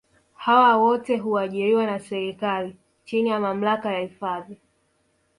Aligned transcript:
hawa 0.33 0.77
wote 0.77 1.17
huajiriwa 1.17 1.85
na 1.85 1.99
serikali 1.99 2.75
chini 3.05 3.29
ya 3.29 3.39
mamlaka 3.39 3.91
ya 3.93 3.99
hifadhi 3.99 4.57